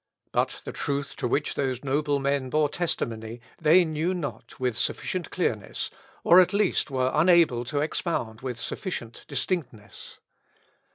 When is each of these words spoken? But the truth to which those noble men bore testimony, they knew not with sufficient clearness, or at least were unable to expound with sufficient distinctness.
But 0.31 0.63
the 0.65 0.71
truth 0.71 1.15
to 1.17 1.27
which 1.27 1.53
those 1.53 1.83
noble 1.83 2.17
men 2.19 2.49
bore 2.49 2.69
testimony, 2.69 3.39
they 3.61 3.85
knew 3.85 4.15
not 4.15 4.59
with 4.59 4.75
sufficient 4.75 5.29
clearness, 5.29 5.91
or 6.23 6.39
at 6.41 6.53
least 6.53 6.89
were 6.89 7.11
unable 7.13 7.63
to 7.65 7.81
expound 7.81 8.41
with 8.41 8.57
sufficient 8.57 9.23
distinctness. 9.27 10.17